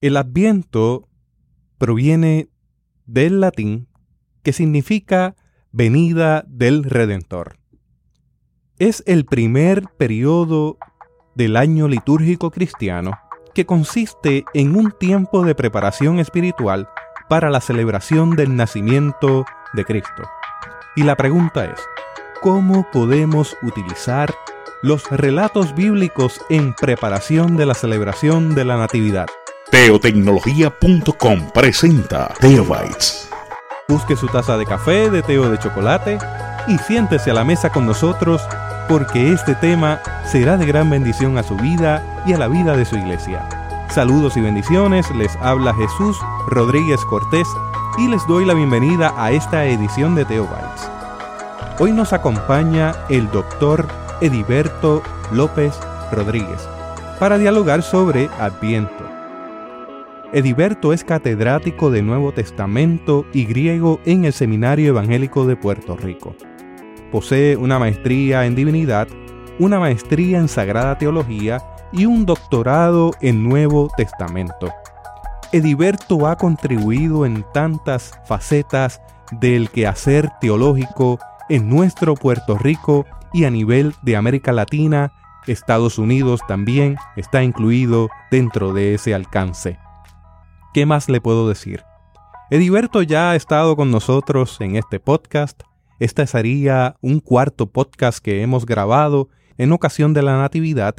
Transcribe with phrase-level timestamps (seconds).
[0.00, 1.08] El adviento
[1.76, 2.48] proviene
[3.04, 3.86] del latín
[4.42, 5.36] que significa
[5.72, 7.58] venida del Redentor.
[8.78, 10.78] Es el primer periodo
[11.34, 13.12] del año litúrgico cristiano
[13.52, 16.88] que consiste en un tiempo de preparación espiritual
[17.28, 19.44] para la celebración del nacimiento
[19.74, 20.22] de Cristo.
[20.96, 21.78] Y la pregunta es,
[22.40, 24.34] ¿cómo podemos utilizar
[24.80, 29.26] los relatos bíblicos en preparación de la celebración de la Natividad?
[29.70, 33.30] Teotecnología.com presenta Teobytes.
[33.88, 36.18] Busque su taza de café, de té o de chocolate
[36.66, 38.42] y siéntese a la mesa con nosotros
[38.88, 42.84] porque este tema será de gran bendición a su vida y a la vida de
[42.84, 43.48] su iglesia.
[43.94, 47.46] Saludos y bendiciones, les habla Jesús Rodríguez Cortés
[47.96, 50.90] y les doy la bienvenida a esta edición de Teobytes.
[51.78, 53.86] Hoy nos acompaña el doctor
[54.20, 55.00] Ediberto
[55.30, 55.78] López
[56.10, 56.68] Rodríguez
[57.20, 58.99] para dialogar sobre Adviento.
[60.32, 66.36] Ediberto es catedrático de Nuevo Testamento y griego en el Seminario Evangélico de Puerto Rico.
[67.10, 69.08] Posee una maestría en divinidad,
[69.58, 71.60] una maestría en sagrada teología
[71.92, 74.72] y un doctorado en Nuevo Testamento.
[75.50, 83.50] Ediberto ha contribuido en tantas facetas del quehacer teológico en nuestro Puerto Rico y a
[83.50, 85.12] nivel de América Latina,
[85.48, 89.78] Estados Unidos también está incluido dentro de ese alcance.
[90.72, 91.82] ¿Qué más le puedo decir?
[92.48, 95.62] Ediberto ya ha estado con nosotros en este podcast.
[95.98, 100.94] Este sería un cuarto podcast que hemos grabado en ocasión de la Natividad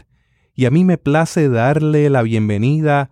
[0.54, 3.12] y a mí me place darle la bienvenida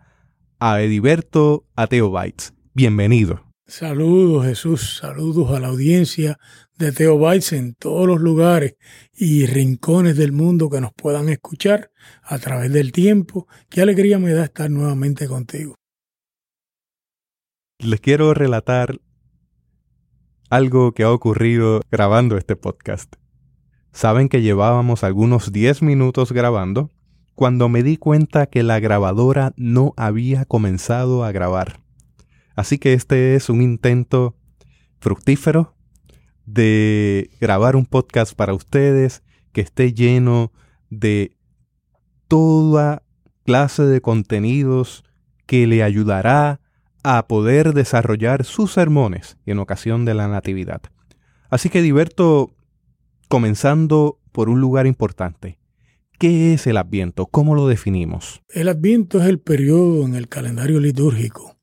[0.60, 2.54] a Ediberto Ateobytes.
[2.74, 3.46] Bienvenido.
[3.66, 6.40] Saludos Jesús, saludos a la audiencia
[6.78, 8.76] de Teobytes en todos los lugares
[9.14, 11.90] y rincones del mundo que nos puedan escuchar
[12.22, 13.48] a través del tiempo.
[13.70, 15.79] Qué alegría me da estar nuevamente contigo
[17.80, 19.00] les quiero relatar
[20.50, 23.16] algo que ha ocurrido grabando este podcast.
[23.94, 26.92] Saben que llevábamos algunos 10 minutos grabando
[27.36, 31.80] cuando me di cuenta que la grabadora no había comenzado a grabar.
[32.54, 34.36] Así que este es un intento
[35.00, 35.74] fructífero
[36.46, 39.24] de grabar un podcast para ustedes
[39.54, 40.52] que esté lleno
[40.90, 41.34] de
[42.28, 43.04] toda
[43.46, 45.06] clase de contenidos
[45.46, 46.60] que le ayudará
[47.04, 50.82] a poder desarrollar sus sermones en ocasión de la Natividad.
[51.50, 52.54] Así que diverto
[53.28, 55.60] comenzando por un lugar importante.
[56.18, 57.28] ¿Qué es el Adviento?
[57.28, 58.42] ¿Cómo lo definimos?
[58.50, 61.56] El Adviento es el periodo en el calendario litúrgico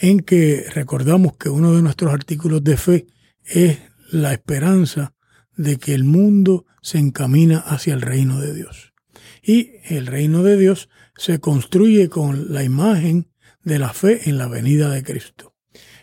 [0.00, 3.06] en que recordamos que uno de nuestros artículos de fe
[3.44, 3.78] es
[4.10, 5.14] la esperanza
[5.56, 8.94] de que el mundo se encamina hacia el reino de Dios.
[9.42, 13.29] Y el reino de Dios se construye con la imagen
[13.62, 15.54] de la fe en la venida de Cristo.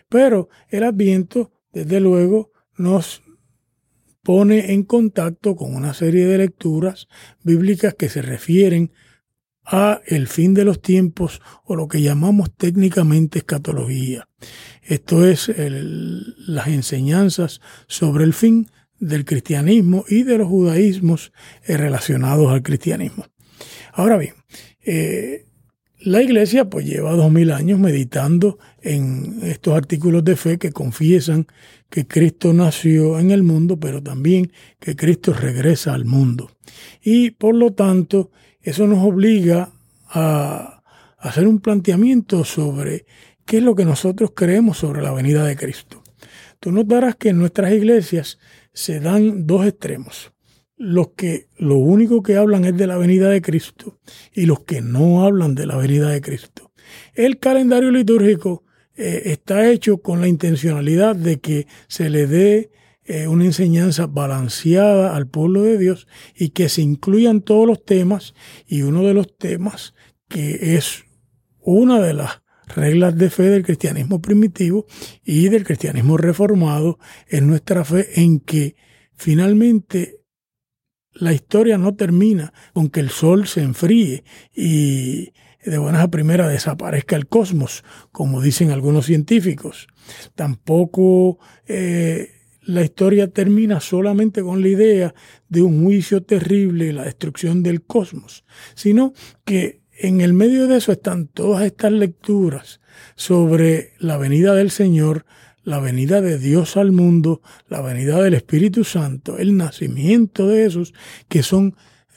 [0.09, 3.22] Pero el adviento, desde luego, nos
[4.23, 7.07] pone en contacto con una serie de lecturas
[7.44, 8.91] bíblicas que se refieren
[9.63, 14.29] a el fin de los tiempos o lo que llamamos técnicamente escatología.
[14.81, 18.68] Esto es las enseñanzas sobre el fin
[19.00, 21.34] del cristianismo y de los judaísmos
[21.68, 23.25] relacionados al cristianismo.
[23.94, 24.35] Ahora bien,
[24.85, 25.47] eh,
[26.00, 31.47] la iglesia pues lleva dos mil años meditando en estos artículos de fe que confiesan
[31.90, 36.52] que Cristo nació en el mundo, pero también que Cristo regresa al mundo.
[37.02, 38.31] Y por lo tanto,
[38.62, 39.72] eso nos obliga
[40.09, 40.84] a
[41.18, 43.06] hacer un planteamiento sobre
[43.46, 46.03] qué es lo que nosotros creemos sobre la venida de Cristo.
[46.59, 48.40] Tú notarás que en nuestras iglesias
[48.74, 50.31] se dan dos extremos
[50.77, 53.99] los que lo único que hablan es de la venida de Cristo
[54.33, 56.71] y los que no hablan de la venida de Cristo.
[57.13, 58.63] El calendario litúrgico
[58.95, 62.71] eh, está hecho con la intencionalidad de que se le dé
[63.05, 68.33] eh, una enseñanza balanceada al pueblo de Dios y que se incluyan todos los temas
[68.67, 69.94] y uno de los temas
[70.27, 71.05] que es
[71.59, 72.41] una de las
[72.75, 74.85] reglas de fe del cristianismo primitivo
[75.23, 78.75] y del cristianismo reformado es nuestra fe en que
[79.15, 80.19] finalmente
[81.19, 84.24] la historia no termina con que el sol se enfríe
[84.56, 85.34] y
[85.66, 89.88] de buenas a primeras desaparezca el cosmos, como dicen algunos científicos.
[90.36, 92.31] Tampoco eh,
[92.62, 95.16] la historia termina solamente con la idea
[95.50, 99.14] de un juicio terrible y la destrucción del cosmos, sino
[99.46, 102.81] que en el medio de eso están todas estas lecturas
[103.16, 105.25] sobre la venida del Señor,
[105.68, 110.94] la venida de Dios al mundo, la venida del Espíritu Santo, el nacimiento de Jesús,
[111.28, 111.75] que son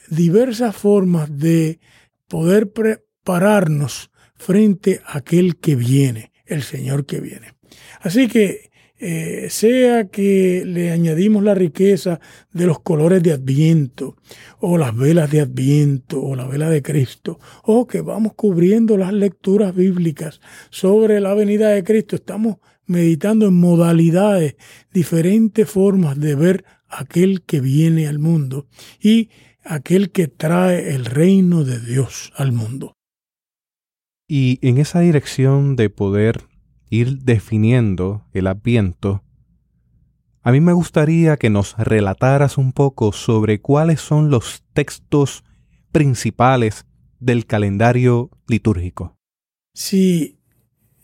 [0.09, 1.81] diversas formas de
[2.29, 7.55] poder prepararnos frente a aquel que viene, el Señor que viene.
[7.99, 12.21] Así que eh, sea que le añadimos la riqueza
[12.53, 14.15] de los colores de Adviento,
[14.59, 19.11] o las velas de Adviento, o la vela de Cristo, o que vamos cubriendo las
[19.11, 20.39] lecturas bíblicas
[20.69, 24.55] sobre la venida de Cristo, estamos meditando en modalidades,
[24.91, 28.67] diferentes formas de ver aquel que viene al mundo
[28.99, 29.29] y
[29.63, 32.93] aquel que trae el reino de Dios al mundo.
[34.27, 36.47] Y en esa dirección de poder
[36.89, 39.23] ir definiendo el adviento,
[40.43, 45.43] a mí me gustaría que nos relataras un poco sobre cuáles son los textos
[45.91, 46.85] principales
[47.19, 49.15] del calendario litúrgico.
[49.73, 50.40] Si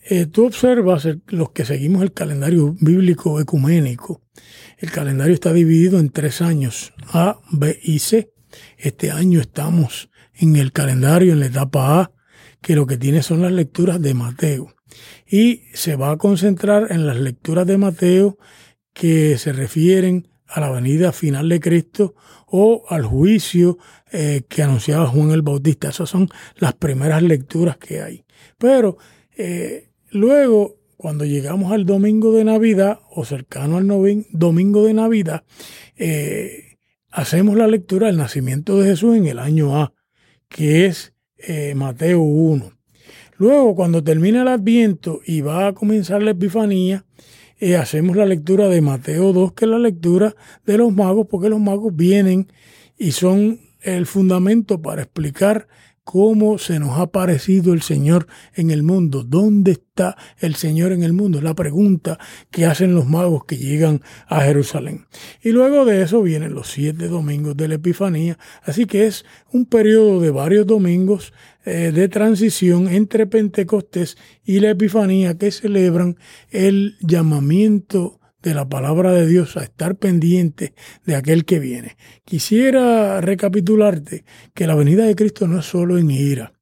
[0.09, 4.21] eh, tú observas los que seguimos el calendario bíblico ecuménico,
[4.77, 8.31] el calendario está dividido en tres años, A, B y C.
[8.77, 12.11] Este año estamos en el calendario en la etapa A,
[12.61, 14.75] que lo que tiene son las lecturas de Mateo
[15.27, 18.37] y se va a concentrar en las lecturas de Mateo
[18.93, 22.15] que se refieren a la venida final de Cristo
[22.47, 23.77] o al juicio
[24.11, 25.89] eh, que anunciaba Juan el Bautista.
[25.89, 28.25] Esas son las primeras lecturas que hay.
[28.57, 28.97] Pero
[29.35, 33.87] eh, luego, cuando llegamos al domingo de Navidad o cercano al
[34.31, 35.43] domingo de Navidad,
[35.95, 36.77] eh,
[37.11, 39.93] hacemos la lectura del nacimiento de Jesús en el año A,
[40.49, 41.13] que es
[41.75, 42.77] Mateo 1.
[43.37, 47.05] Luego, cuando termina el Adviento y va a comenzar la Epifanía,
[47.59, 51.49] eh, hacemos la lectura de Mateo 2, que es la lectura de los magos, porque
[51.49, 52.51] los magos vienen
[52.97, 55.67] y son el fundamento para explicar
[56.07, 59.25] cómo se nos ha parecido el Señor en el mundo.
[59.25, 61.41] ¿Dónde está el Señor en el mundo?
[61.41, 62.17] La pregunta
[62.49, 65.05] que hacen los magos que llegan a Jerusalén.
[65.41, 68.39] Y luego de eso vienen los siete domingos de la Epifanía.
[68.63, 71.33] Así que es un periodo de varios domingos
[71.65, 76.15] eh, de transición entre Pentecostés y la Epifanía que celebran
[76.51, 80.73] el llamamiento de la palabra de Dios a estar pendiente
[81.05, 81.97] de aquel que viene.
[82.23, 84.23] Quisiera recapitularte
[84.53, 86.53] que la venida de Cristo no es solo en ira,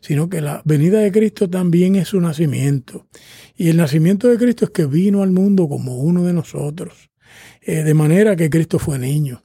[0.00, 3.06] sino que la venida de Cristo también es su nacimiento.
[3.56, 7.10] Y el nacimiento de Cristo es que vino al mundo como uno de nosotros,
[7.62, 9.44] eh, de manera que Cristo fue niño.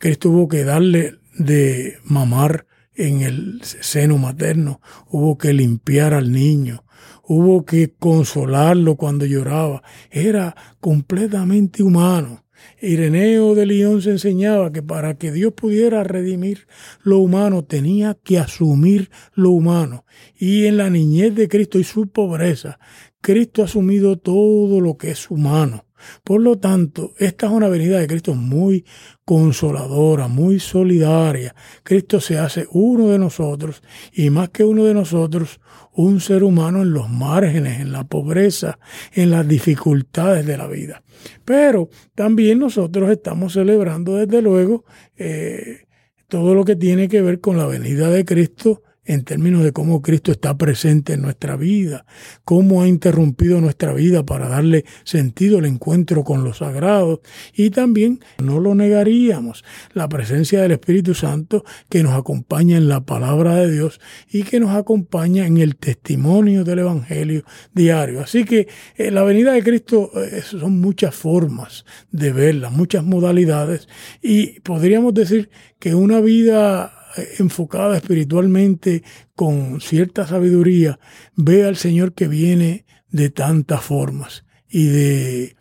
[0.00, 6.84] Cristo tuvo que darle de mamar en el seno materno, hubo que limpiar al niño,
[7.32, 9.84] hubo que consolarlo cuando lloraba.
[10.10, 12.44] Era completamente humano.
[12.82, 16.66] Ireneo de León se enseñaba que para que Dios pudiera redimir
[17.04, 20.04] lo humano tenía que asumir lo humano.
[20.36, 22.80] Y en la niñez de Cristo y su pobreza,
[23.20, 25.86] Cristo ha asumido todo lo que es humano.
[26.24, 28.84] Por lo tanto, esta es una venida de Cristo muy
[29.24, 31.54] consoladora, muy solidaria.
[31.82, 33.82] Cristo se hace uno de nosotros
[34.12, 35.60] y más que uno de nosotros,
[36.00, 38.78] un ser humano en los márgenes, en la pobreza,
[39.12, 41.02] en las dificultades de la vida.
[41.44, 44.84] Pero también nosotros estamos celebrando desde luego
[45.16, 45.86] eh,
[46.28, 50.02] todo lo que tiene que ver con la venida de Cristo en términos de cómo
[50.02, 52.04] Cristo está presente en nuestra vida,
[52.44, 57.20] cómo ha interrumpido nuestra vida para darle sentido al encuentro con los sagrados
[57.54, 59.64] y también, no lo negaríamos,
[59.94, 64.00] la presencia del Espíritu Santo que nos acompaña en la palabra de Dios
[64.30, 68.20] y que nos acompaña en el testimonio del Evangelio diario.
[68.20, 73.88] Así que eh, la venida de Cristo eh, son muchas formas de verla, muchas modalidades
[74.22, 76.99] y podríamos decir que una vida
[77.38, 79.02] enfocada espiritualmente
[79.34, 80.98] con cierta sabiduría,
[81.36, 85.56] ve al Señor que viene de tantas formas y de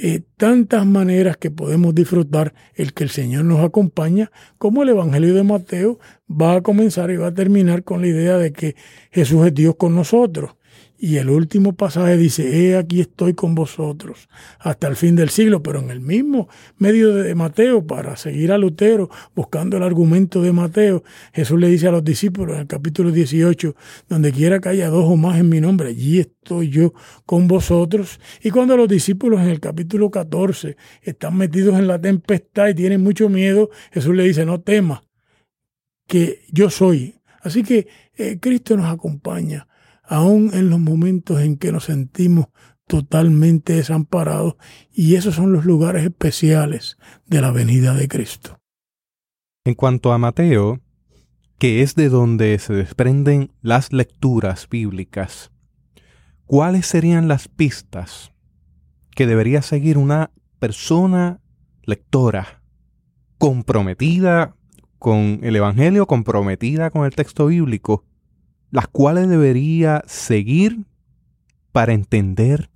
[0.00, 5.34] eh, tantas maneras que podemos disfrutar el que el Señor nos acompaña, como el Evangelio
[5.34, 5.98] de Mateo
[6.30, 8.76] va a comenzar y va a terminar con la idea de que
[9.10, 10.54] Jesús es Dios con nosotros.
[11.00, 14.28] Y el último pasaje dice, he aquí estoy con vosotros
[14.58, 18.58] hasta el fin del siglo, pero en el mismo medio de Mateo, para seguir a
[18.58, 23.12] Lutero, buscando el argumento de Mateo, Jesús le dice a los discípulos en el capítulo
[23.12, 23.76] 18,
[24.08, 26.92] donde quiera que haya dos o más en mi nombre, allí estoy yo
[27.24, 28.18] con vosotros.
[28.42, 33.04] Y cuando los discípulos en el capítulo 14 están metidos en la tempestad y tienen
[33.04, 35.02] mucho miedo, Jesús le dice, no temas,
[36.08, 37.20] que yo soy.
[37.40, 37.86] Así que
[38.16, 39.68] eh, Cristo nos acompaña
[40.08, 42.46] aún en los momentos en que nos sentimos
[42.86, 44.56] totalmente desamparados,
[44.92, 46.96] y esos son los lugares especiales
[47.26, 48.58] de la venida de Cristo.
[49.64, 50.80] En cuanto a Mateo,
[51.58, 55.50] que es de donde se desprenden las lecturas bíblicas,
[56.46, 58.32] ¿cuáles serían las pistas
[59.14, 61.40] que debería seguir una persona
[61.82, 62.62] lectora
[63.36, 64.56] comprometida
[64.98, 68.04] con el Evangelio, comprometida con el texto bíblico,
[68.70, 70.84] las cuales debería seguir
[71.72, 72.70] para entender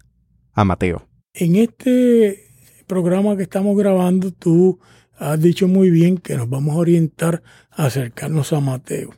[0.53, 1.09] a Mateo?
[1.35, 2.45] En este
[2.87, 4.79] programa que estamos grabando, tú
[5.17, 9.15] has dicho muy bien que nos vamos a orientar a acercarnos a Mateo.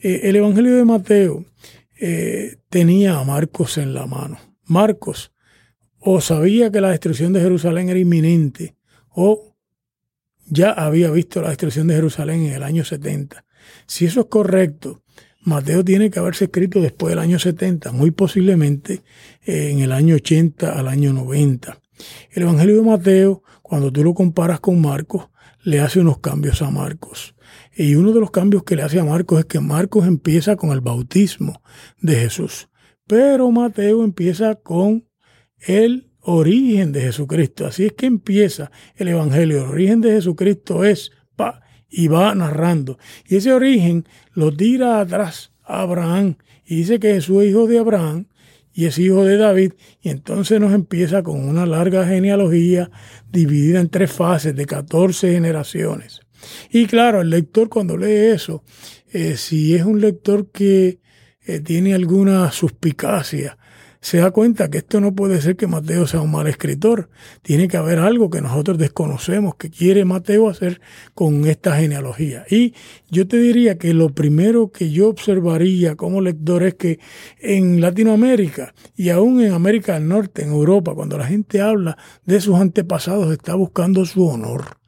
[0.00, 1.44] Eh, el Evangelio de Mateo
[1.98, 4.38] eh, tenía a Marcos en la mano.
[4.64, 5.32] Marcos
[5.98, 8.76] o sabía que la destrucción de Jerusalén era inminente
[9.08, 9.56] o
[10.48, 13.44] ya había visto la destrucción de Jerusalén en el año 70.
[13.86, 15.02] Si eso es correcto,
[15.46, 19.04] Mateo tiene que haberse escrito después del año 70, muy posiblemente
[19.44, 21.80] eh, en el año 80 al año 90.
[22.32, 25.28] El Evangelio de Mateo, cuando tú lo comparas con Marcos,
[25.62, 27.36] le hace unos cambios a Marcos.
[27.76, 30.72] Y uno de los cambios que le hace a Marcos es que Marcos empieza con
[30.72, 31.62] el bautismo
[32.00, 32.68] de Jesús,
[33.06, 35.06] pero Mateo empieza con
[35.60, 37.66] el origen de Jesucristo.
[37.66, 39.58] Así es que empieza el Evangelio.
[39.58, 42.98] El origen de Jesucristo es pa, y va narrando.
[43.26, 47.78] Y ese origen lo tira atrás a Abraham y dice que Jesús es hijo de
[47.78, 48.26] Abraham
[48.72, 49.72] y es hijo de David.
[50.02, 52.90] Y entonces nos empieza con una larga genealogía
[53.30, 56.20] dividida en tres fases de 14 generaciones.
[56.70, 58.62] Y claro, el lector cuando lee eso,
[59.12, 61.00] eh, si es un lector que
[61.46, 63.56] eh, tiene alguna suspicacia,
[64.06, 67.10] se da cuenta que esto no puede ser que Mateo sea un mal escritor.
[67.42, 70.80] Tiene que haber algo que nosotros desconocemos que quiere Mateo hacer
[71.12, 72.44] con esta genealogía.
[72.48, 72.72] Y
[73.10, 77.00] yo te diría que lo primero que yo observaría como lector es que
[77.40, 82.40] en Latinoamérica y aún en América del Norte, en Europa, cuando la gente habla de
[82.40, 84.78] sus antepasados, está buscando su honor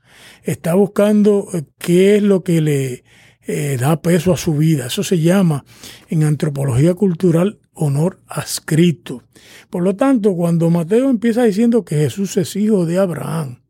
[0.45, 3.05] está buscando eh, qué es lo que le
[3.49, 4.87] eh, da peso a su vida.
[4.87, 5.65] Eso se llama
[6.09, 9.23] en antropología cultural honor adscrito.
[9.71, 13.61] Por lo tanto, cuando Mateo empieza diciendo que Jesús es hijo de Abraham,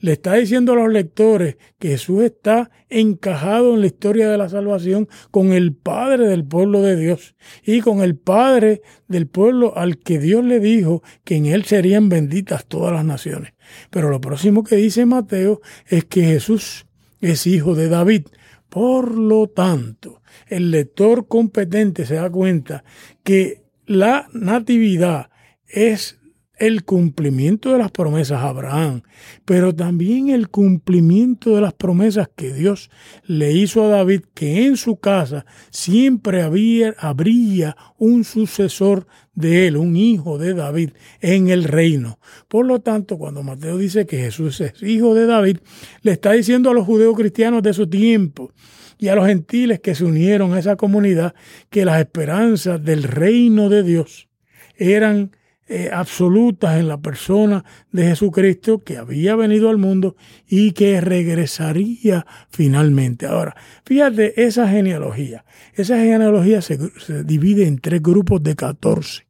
[0.00, 4.50] le está diciendo a los lectores que Jesús está encajado en la historia de la
[4.50, 7.34] salvación con el Padre del pueblo de Dios
[7.64, 12.10] y con el Padre del pueblo al que Dios le dijo que en él serían
[12.10, 13.54] benditas todas las naciones.
[13.88, 16.84] Pero lo próximo que dice Mateo es que Jesús
[17.22, 18.26] es hijo de David.
[18.68, 22.84] Por lo tanto, el lector competente se da cuenta
[23.22, 25.30] que la natividad
[25.66, 26.18] es
[26.56, 29.02] el cumplimiento de las promesas a Abraham,
[29.44, 32.90] pero también el cumplimiento de las promesas que Dios
[33.24, 39.76] le hizo a David, que en su casa siempre había, habría un sucesor de él,
[39.76, 42.20] un hijo de David en el reino.
[42.46, 45.58] Por lo tanto, cuando Mateo dice que Jesús es hijo de David,
[46.02, 48.52] le está diciendo a los judeos cristianos de su tiempo
[48.98, 51.34] y a los gentiles que se unieron a esa comunidad
[51.70, 54.28] que las esperanzas del reino de Dios
[54.76, 55.32] eran
[55.66, 60.14] eh, absolutas en la persona de Jesucristo que había venido al mundo
[60.46, 63.24] y que regresaría finalmente.
[63.24, 65.46] Ahora, fíjate esa genealogía.
[65.72, 69.26] Esa genealogía se, se divide en tres grupos de 14.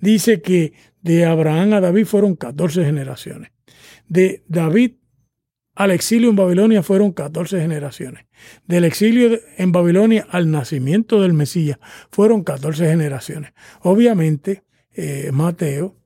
[0.00, 3.52] Dice que de Abraham a David fueron 14 generaciones.
[4.08, 4.94] De David
[5.80, 8.26] al exilio en Babilonia fueron 14 generaciones.
[8.66, 11.78] Del exilio en Babilonia al nacimiento del Mesías
[12.10, 13.54] fueron 14 generaciones.
[13.80, 15.96] Obviamente, eh, Mateo,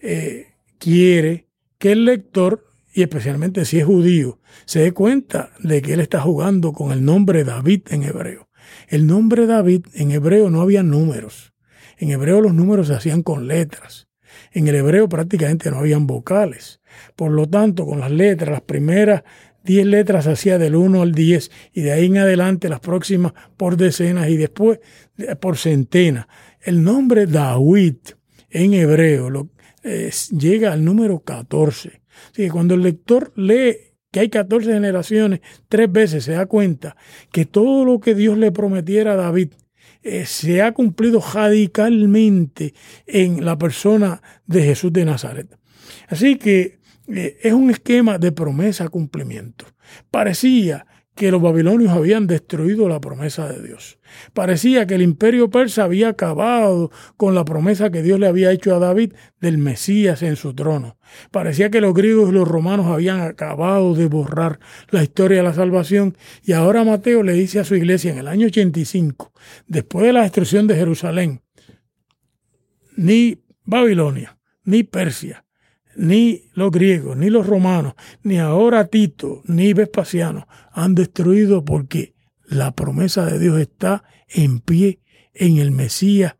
[0.00, 5.92] eh, quiere que el lector, y especialmente si es judío, se dé cuenta de que
[5.92, 8.48] él está jugando con el nombre David en hebreo.
[8.88, 11.52] El nombre David en hebreo no había números.
[11.98, 14.07] En hebreo los números se hacían con letras.
[14.52, 16.80] En el hebreo prácticamente no habían vocales.
[17.16, 19.22] Por lo tanto, con las letras, las primeras
[19.64, 23.76] 10 letras hacía del 1 al 10 y de ahí en adelante las próximas por
[23.76, 24.80] decenas y después
[25.40, 26.26] por centenas.
[26.60, 27.96] El nombre David
[28.50, 29.50] en hebreo lo,
[30.30, 32.00] llega al número 14.
[32.32, 33.76] Así que cuando el lector lee
[34.10, 36.96] que hay 14 generaciones, tres veces se da cuenta
[37.30, 39.52] que todo lo que Dios le prometiera a David
[40.02, 42.74] eh, se ha cumplido radicalmente
[43.06, 45.58] en la persona de Jesús de Nazaret.
[46.08, 46.78] Así que
[47.08, 49.66] eh, es un esquema de promesa-cumplimiento.
[50.10, 50.86] Parecía
[51.18, 53.98] que los babilonios habían destruido la promesa de Dios.
[54.34, 58.72] Parecía que el imperio persa había acabado con la promesa que Dios le había hecho
[58.72, 60.96] a David del Mesías en su trono.
[61.32, 64.60] Parecía que los griegos y los romanos habían acabado de borrar
[64.90, 68.28] la historia de la salvación y ahora Mateo le dice a su iglesia en el
[68.28, 69.32] año 85,
[69.66, 71.42] después de la destrucción de Jerusalén,
[72.96, 75.44] ni Babilonia, ni Persia,
[75.98, 82.14] ni los griegos, ni los romanos, ni ahora Tito, ni Vespasiano han destruido porque
[82.44, 85.00] la promesa de Dios está en pie
[85.34, 86.36] en el Mesías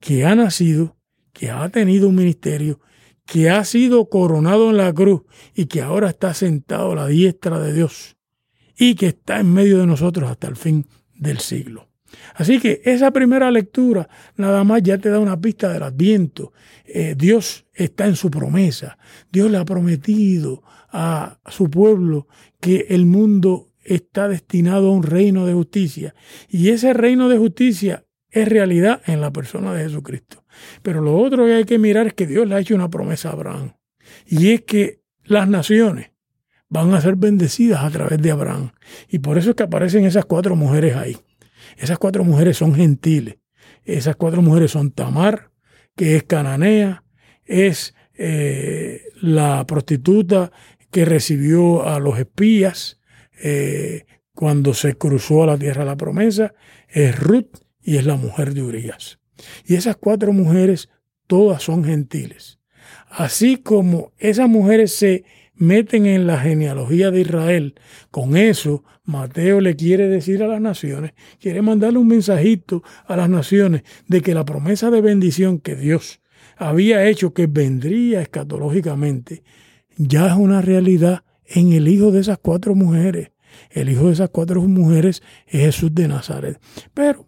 [0.00, 0.96] que ha nacido,
[1.32, 2.80] que ha tenido un ministerio,
[3.24, 5.22] que ha sido coronado en la cruz
[5.54, 8.16] y que ahora está sentado a la diestra de Dios
[8.76, 11.89] y que está en medio de nosotros hasta el fin del siglo.
[12.34, 16.52] Así que esa primera lectura nada más ya te da una pista del adviento.
[16.84, 18.98] Eh, Dios está en su promesa.
[19.30, 20.62] Dios le ha prometido
[20.92, 22.26] a su pueblo
[22.60, 26.14] que el mundo está destinado a un reino de justicia.
[26.48, 30.44] Y ese reino de justicia es realidad en la persona de Jesucristo.
[30.82, 33.30] Pero lo otro que hay que mirar es que Dios le ha hecho una promesa
[33.30, 33.74] a Abraham.
[34.26, 36.10] Y es que las naciones
[36.68, 38.72] van a ser bendecidas a través de Abraham.
[39.08, 41.16] Y por eso es que aparecen esas cuatro mujeres ahí.
[41.76, 43.36] Esas cuatro mujeres son gentiles.
[43.84, 45.50] Esas cuatro mujeres son Tamar,
[45.96, 47.04] que es cananea,
[47.44, 50.52] es eh, la prostituta
[50.90, 53.00] que recibió a los espías
[53.42, 56.54] eh, cuando se cruzó a la tierra de la promesa,
[56.88, 59.18] es Ruth y es la mujer de Urias.
[59.64, 60.88] Y esas cuatro mujeres
[61.26, 62.58] todas son gentiles.
[63.08, 65.24] Así como esas mujeres se
[65.60, 67.74] meten en la genealogía de Israel,
[68.10, 73.28] con eso Mateo le quiere decir a las naciones, quiere mandarle un mensajito a las
[73.28, 76.20] naciones de que la promesa de bendición que Dios
[76.56, 79.42] había hecho que vendría escatológicamente,
[79.96, 83.32] ya es una realidad en el hijo de esas cuatro mujeres.
[83.70, 86.58] El hijo de esas cuatro mujeres es Jesús de Nazaret.
[86.94, 87.26] Pero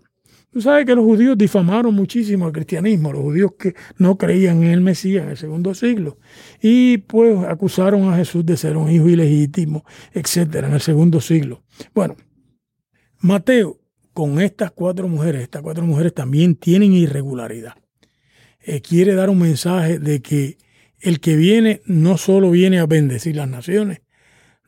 [0.53, 4.73] Tú sabes que los judíos difamaron muchísimo al cristianismo, los judíos que no creían en
[4.73, 6.19] el Mesías en el segundo siglo.
[6.61, 11.63] Y pues acusaron a Jesús de ser un hijo ilegítimo, etcétera, en el segundo siglo.
[11.95, 12.17] Bueno,
[13.19, 13.81] Mateo,
[14.13, 17.75] con estas cuatro mujeres, estas cuatro mujeres también tienen irregularidad.
[18.61, 20.59] Eh, quiere dar un mensaje de que
[21.01, 24.03] el que viene no solo viene a bendecir las naciones,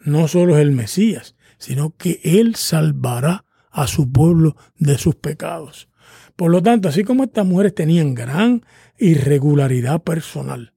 [0.00, 3.43] no solo es el Mesías, sino que Él salvará
[3.74, 5.88] a su pueblo de sus pecados.
[6.36, 8.64] Por lo tanto, así como estas mujeres tenían gran
[8.98, 10.72] irregularidad personal,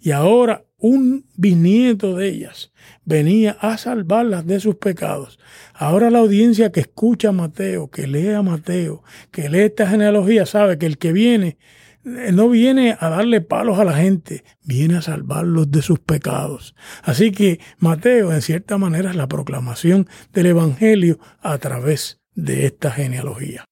[0.00, 2.72] y ahora un bisnieto de ellas
[3.04, 5.38] venía a salvarlas de sus pecados.
[5.74, 10.46] Ahora la audiencia que escucha a Mateo, que lee a Mateo, que lee esta genealogía,
[10.46, 11.58] sabe que el que viene
[12.04, 16.74] eh, no viene a darle palos a la gente, viene a salvarlos de sus pecados.
[17.02, 22.90] Así que Mateo, en cierta manera, es la proclamación del Evangelio a través de esta
[22.90, 23.64] genealogía.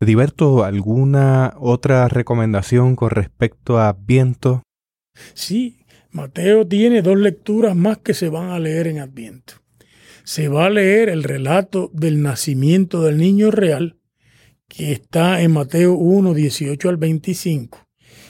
[0.00, 4.62] Diverto, ¿alguna otra recomendación con respecto a Adviento?
[5.32, 9.54] Sí, Mateo tiene dos lecturas más que se van a leer en Adviento.
[10.24, 13.98] Se va a leer el relato del nacimiento del niño real,
[14.68, 17.78] que está en Mateo 1, 18 al 25.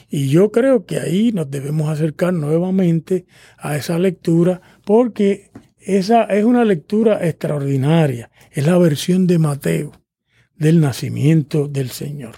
[0.09, 3.27] Y yo creo que ahí nos debemos acercar nuevamente
[3.59, 5.51] a esa lectura porque
[5.87, 9.93] esa es una lectura extraordinaria es la versión de Mateo
[10.57, 12.35] del nacimiento del Señor.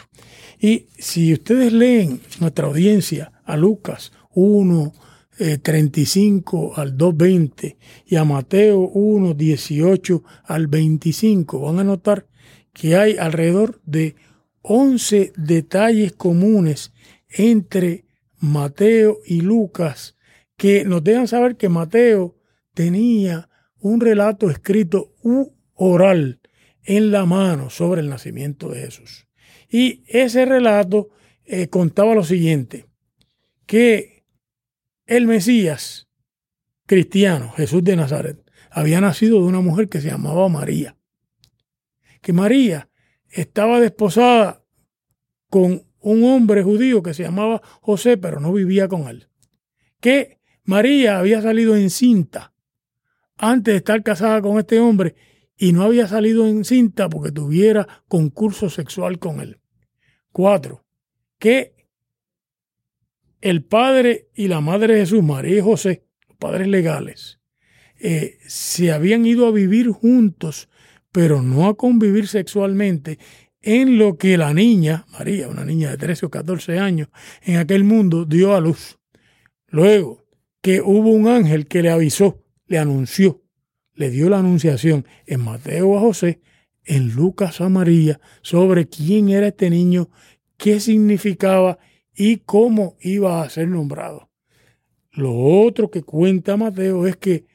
[0.58, 4.92] Y si ustedes leen nuestra audiencia a Lucas 1,
[5.62, 12.26] 35 eh, al 2.20 y a Mateo 1, 18 al 25, van a notar
[12.72, 14.16] que hay alrededor de
[14.62, 16.92] 11 detalles comunes
[17.28, 18.06] entre
[18.38, 20.16] Mateo y Lucas
[20.56, 22.35] que nos dejan saber que Mateo
[22.76, 25.14] tenía un relato escrito
[25.72, 26.40] oral
[26.82, 29.26] en la mano sobre el nacimiento de Jesús.
[29.66, 31.08] Y ese relato
[31.46, 32.84] eh, contaba lo siguiente,
[33.64, 34.26] que
[35.06, 36.08] el Mesías
[36.84, 40.98] cristiano, Jesús de Nazaret, había nacido de una mujer que se llamaba María.
[42.20, 42.90] Que María
[43.30, 44.62] estaba desposada
[45.48, 49.30] con un hombre judío que se llamaba José, pero no vivía con él.
[49.98, 52.52] Que María había salido encinta
[53.36, 55.14] antes de estar casada con este hombre
[55.56, 59.60] y no había salido en cinta porque tuviera concurso sexual con él.
[60.32, 60.84] Cuatro,
[61.38, 61.74] que
[63.40, 66.04] el padre y la madre de Jesús, María y José,
[66.38, 67.40] padres legales,
[67.98, 70.68] eh, se habían ido a vivir juntos,
[71.12, 73.18] pero no a convivir sexualmente,
[73.62, 77.08] en lo que la niña, María, una niña de 13 o 14 años,
[77.42, 78.98] en aquel mundo dio a luz.
[79.68, 80.24] Luego,
[80.60, 83.42] que hubo un ángel que le avisó, le anunció
[83.96, 86.40] le dio la anunciación en Mateo a José,
[86.84, 90.10] en Lucas a María, sobre quién era este niño,
[90.56, 91.78] qué significaba
[92.14, 94.30] y cómo iba a ser nombrado.
[95.12, 97.46] Lo otro que cuenta Mateo es que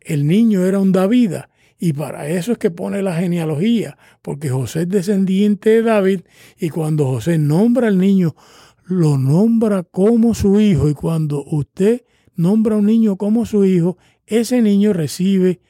[0.00, 1.32] el niño era un David
[1.78, 6.20] y para eso es que pone la genealogía, porque José es descendiente de David
[6.58, 8.36] y cuando José nombra al niño,
[8.84, 13.96] lo nombra como su hijo y cuando usted nombra a un niño como su hijo,
[14.28, 15.60] ese niño recibe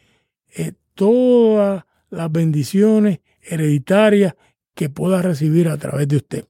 [0.57, 4.35] eh, todas las bendiciones hereditarias
[4.75, 6.44] que pueda recibir a través de usted.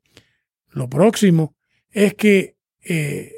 [0.70, 1.54] Lo próximo
[1.90, 3.32] es que eh,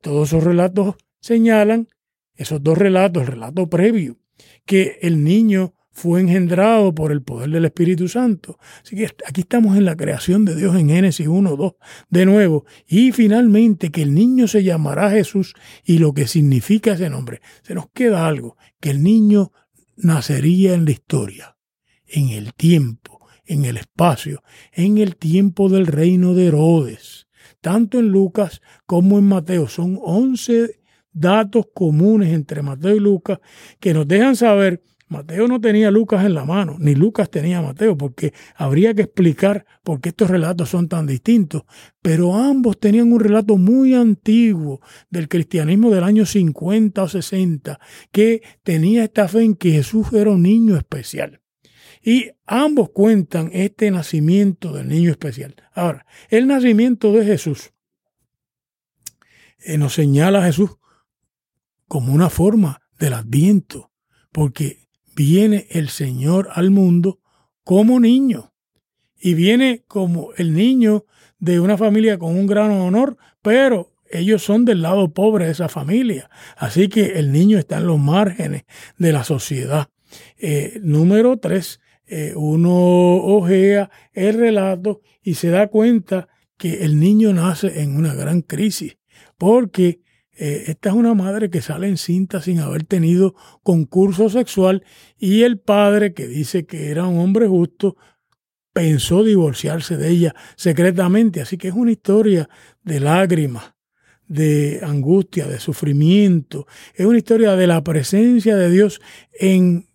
[0.00, 1.88] todos esos relatos señalan,
[2.34, 4.18] esos dos relatos, el relato previo,
[4.64, 8.58] que el niño fue engendrado por el poder del Espíritu Santo.
[8.84, 11.72] Así que aquí estamos en la creación de Dios en Génesis 1, 2,
[12.08, 12.64] de nuevo.
[12.86, 17.40] Y finalmente que el niño se llamará Jesús y lo que significa ese nombre.
[17.62, 19.50] Se nos queda algo, que el niño
[19.96, 21.56] nacería en la historia,
[22.06, 27.26] en el tiempo, en el espacio, en el tiempo del reino de Herodes.
[27.60, 29.66] Tanto en Lucas como en Mateo.
[29.66, 30.78] Son 11
[31.12, 33.40] datos comunes entre Mateo y Lucas
[33.80, 37.96] que nos dejan saber Mateo no tenía Lucas en la mano, ni Lucas tenía Mateo,
[37.96, 41.62] porque habría que explicar por qué estos relatos son tan distintos.
[42.02, 47.80] Pero ambos tenían un relato muy antiguo del cristianismo del año 50 o 60,
[48.12, 51.40] que tenía esta fe en que Jesús era un niño especial.
[52.02, 55.56] Y ambos cuentan este nacimiento del niño especial.
[55.72, 57.72] Ahora, el nacimiento de Jesús
[59.58, 60.76] eh, nos señala a Jesús
[61.86, 63.90] como una forma del adviento,
[64.32, 64.87] porque
[65.18, 67.18] viene el Señor al mundo
[67.64, 68.52] como niño.
[69.20, 71.06] Y viene como el niño
[71.40, 75.68] de una familia con un gran honor, pero ellos son del lado pobre de esa
[75.68, 76.30] familia.
[76.56, 78.62] Así que el niño está en los márgenes
[78.96, 79.88] de la sociedad.
[80.38, 82.70] Eh, número tres, eh, uno
[83.16, 88.98] ojea el relato y se da cuenta que el niño nace en una gran crisis,
[89.36, 90.00] porque
[90.38, 94.84] eh, esta es una madre que sale encinta sin haber tenido concurso sexual
[95.18, 97.96] y el padre, que dice que era un hombre justo,
[98.72, 101.40] pensó divorciarse de ella secretamente.
[101.40, 102.48] Así que es una historia
[102.84, 103.74] de lágrimas,
[104.28, 106.68] de angustia, de sufrimiento.
[106.94, 109.00] Es una historia de la presencia de Dios
[109.32, 109.88] en,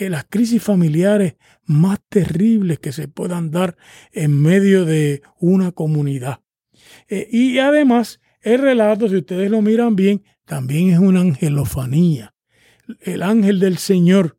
[0.00, 3.76] las crisis familiares más terribles que se puedan dar
[4.12, 6.42] en medio de una comunidad.
[7.08, 8.20] Eh, y además
[8.54, 12.34] el relato, si ustedes lo miran bien, también es una angelofanía.
[13.00, 14.38] El ángel del Señor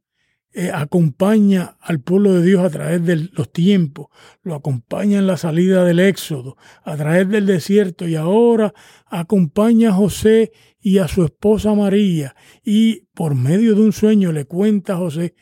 [0.52, 4.08] eh, acompaña al pueblo de Dios a través de los tiempos,
[4.42, 8.74] lo acompaña en la salida del éxodo, a través del desierto y ahora
[9.06, 14.46] acompaña a José y a su esposa María y por medio de un sueño le
[14.46, 15.36] cuenta a José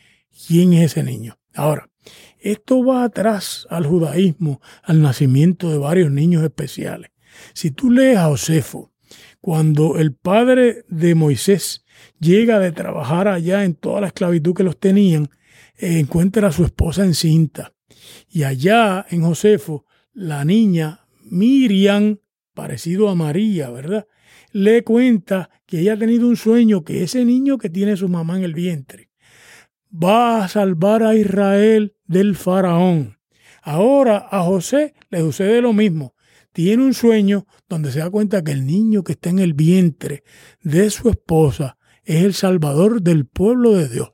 [0.45, 1.39] quién es ese niño.
[1.55, 1.89] Ahora,
[2.39, 7.11] esto va atrás al judaísmo, al nacimiento de varios niños especiales.
[7.53, 8.91] Si tú lees a Josefo,
[9.41, 11.85] cuando el padre de Moisés
[12.19, 15.29] llega de trabajar allá en toda la esclavitud que los tenían,
[15.77, 17.73] encuentra a su esposa encinta.
[18.29, 22.19] Y allá en Josefo, la niña Miriam,
[22.53, 24.07] parecido a María, ¿verdad?
[24.51, 28.37] Le cuenta que ella ha tenido un sueño, que ese niño que tiene su mamá
[28.37, 29.07] en el vientre
[29.91, 33.17] va a salvar a Israel del faraón.
[33.61, 36.15] Ahora a José le sucede lo mismo
[36.57, 40.23] tiene un sueño donde se da cuenta que el niño que está en el vientre
[40.63, 44.09] de su esposa es el salvador del pueblo de Dios,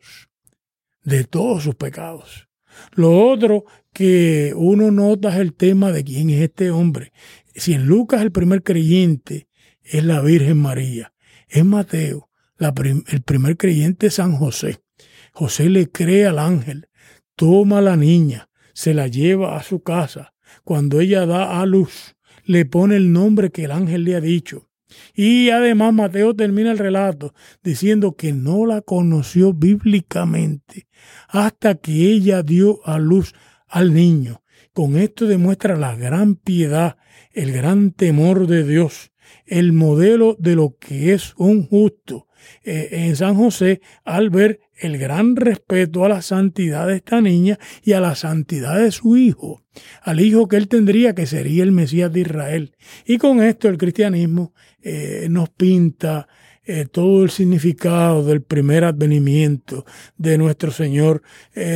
[1.06, 2.49] de todos sus pecados.
[2.91, 7.13] Lo otro que uno nota es el tema de quién es este hombre.
[7.56, 9.47] Si en Lucas el primer creyente
[9.82, 11.13] es la Virgen María,
[11.47, 12.29] en Mateo
[12.60, 14.84] el primer creyente es San José.
[15.32, 16.89] José le cree al ángel,
[17.38, 20.34] toma a la niña, se la lleva a su casa.
[20.65, 22.12] Cuando ella da a luz,
[22.45, 24.69] le pone el nombre que el ángel le ha dicho.
[25.13, 30.88] Y además Mateo termina el relato diciendo que no la conoció bíblicamente
[31.27, 33.34] hasta que ella dio a luz
[33.67, 34.43] al niño.
[34.73, 36.97] Con esto demuestra la gran piedad,
[37.32, 39.12] el gran temor de Dios,
[39.45, 42.27] el modelo de lo que es un justo.
[42.63, 47.60] Eh, en San José, al ver el gran respeto a la santidad de esta niña
[47.84, 49.62] y a la santidad de su hijo,
[50.01, 52.75] al hijo que él tendría que sería el Mesías de Israel.
[53.06, 56.27] Y con esto el cristianismo eh, nos pinta
[56.65, 59.86] eh, todo el significado del primer advenimiento
[60.17, 61.21] de nuestro Señor,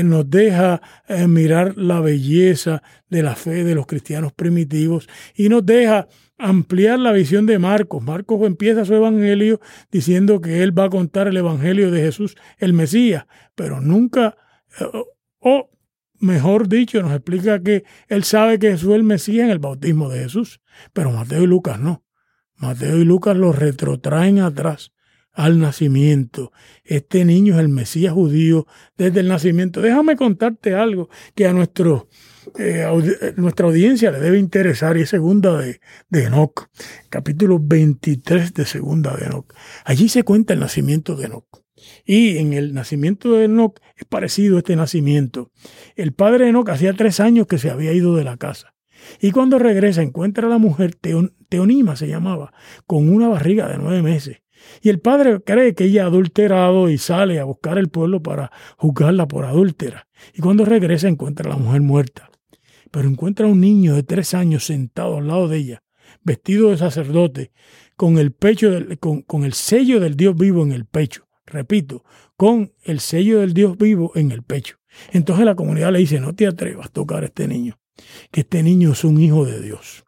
[0.06, 0.82] nos deja
[1.28, 7.12] mirar la belleza de la fe de los cristianos primitivos y nos deja ampliar la
[7.12, 8.04] visión de Marcos.
[8.04, 9.60] Marcos empieza su evangelio
[9.92, 14.38] diciendo que él va a contar el evangelio de Jesús, el Mesías, pero nunca,
[15.40, 15.70] o
[16.20, 20.10] mejor dicho, nos explica que él sabe que Jesús es el Mesías en el bautismo
[20.10, 20.62] de Jesús,
[20.94, 22.04] pero Mateo y Lucas no.
[22.56, 24.92] Mateo y Lucas lo retrotraen atrás
[25.32, 26.52] al nacimiento.
[26.84, 28.66] Este niño es el Mesías judío
[28.98, 29.82] desde el nacimiento.
[29.82, 32.10] Déjame contarte algo que a nuestro
[32.58, 32.86] eh,
[33.22, 35.80] eh, nuestra audiencia le debe interesar y es segunda de,
[36.12, 36.70] Enoch,
[37.10, 39.54] capítulo 23 de segunda de Enoch.
[39.86, 41.48] Allí se cuenta el nacimiento de Enoch.
[42.06, 45.52] Y en el nacimiento de Enoch es parecido este nacimiento.
[45.96, 48.76] El padre de Enoch hacía tres años que se había ido de la casa.
[49.22, 50.96] Y cuando regresa encuentra a la mujer,
[51.50, 52.54] Teonima se llamaba,
[52.86, 54.42] con una barriga de nueve meses.
[54.82, 58.52] Y el padre cree que ella ha adulterado y sale a buscar el pueblo para
[58.78, 60.08] juzgarla por adúltera.
[60.34, 62.32] Y cuando regresa encuentra a la mujer muerta.
[62.92, 65.84] Pero encuentra a un niño de tres años sentado al lado de ella,
[66.24, 67.52] vestido de sacerdote,
[67.96, 71.28] con el pecho con, con el sello del Dios vivo en el pecho.
[71.46, 72.04] Repito,
[72.36, 74.78] con el sello del Dios vivo en el pecho.
[75.12, 77.80] Entonces la comunidad le dice, no te atrevas a tocar a este niño,
[78.32, 80.04] que este niño es un hijo de Dios.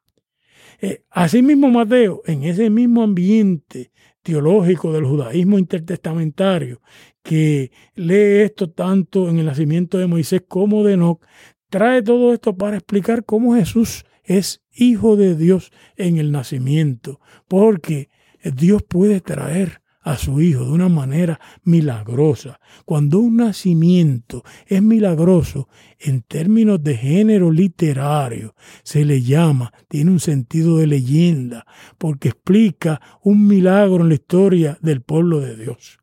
[0.81, 6.81] Eh, asimismo, Mateo, en ese mismo ambiente teológico del judaísmo intertestamentario,
[7.23, 11.21] que lee esto tanto en el nacimiento de Moisés como de Enoch,
[11.69, 18.09] trae todo esto para explicar cómo Jesús es hijo de Dios en el nacimiento, porque
[18.43, 22.59] Dios puede traer a su hijo de una manera milagrosa.
[22.85, 25.67] Cuando un nacimiento es milagroso,
[25.99, 31.65] en términos de género literario, se le llama, tiene un sentido de leyenda,
[31.97, 35.99] porque explica un milagro en la historia del pueblo de Dios.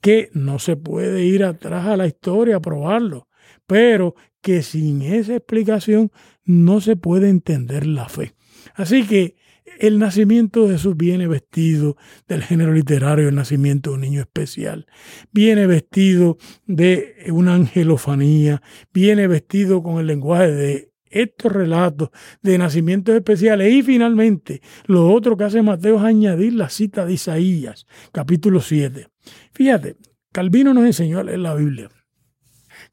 [0.00, 3.28] Que no se puede ir atrás a la historia a probarlo,
[3.66, 6.12] pero que sin esa explicación
[6.44, 8.34] no se puede entender la fe.
[8.74, 9.36] Así que
[9.78, 11.96] el nacimiento de Jesús viene vestido
[12.28, 14.86] del género literario, el nacimiento de un niño especial.
[15.32, 18.60] Viene vestido de una angelofanía,
[18.92, 22.10] viene vestido con el lenguaje de estos relatos
[22.42, 23.72] de nacimientos especiales.
[23.72, 29.08] Y finalmente, lo otro que hace Mateo es añadir la cita de Isaías, capítulo 7.
[29.54, 29.96] Fíjate,
[30.32, 31.88] Calvino nos enseñó a leer la Biblia.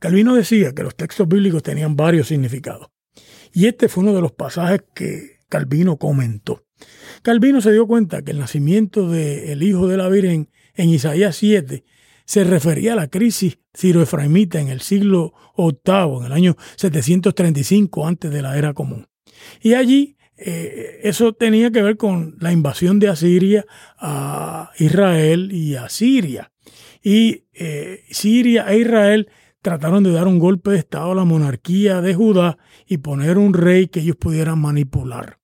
[0.02, 2.88] Calvino decía que los textos bíblicos tenían varios significados.
[3.54, 6.66] Y este fue uno de los pasajes que Calvino comentó.
[7.22, 11.84] Calvino se dio cuenta que el nacimiento del Hijo de la Virgen en Isaías 7
[12.26, 18.32] se refería a la crisis ciroefraimita en el siglo VIII, en el año 735 antes
[18.32, 19.08] de la era común.
[19.62, 23.68] Y allí eh, eso tenía que ver con la invasión de Asiria
[24.00, 26.52] a Israel y a Siria.
[27.04, 29.30] Y eh, Siria e Israel
[29.62, 33.54] trataron de dar un golpe de Estado a la monarquía de Judá y poner un
[33.54, 35.38] rey que ellos pudieran manipular.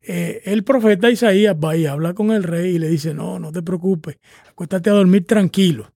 [0.00, 3.52] Eh, el profeta Isaías va y habla con el rey y le dice, no, no
[3.52, 5.92] te preocupes, acuéstate a dormir tranquilo.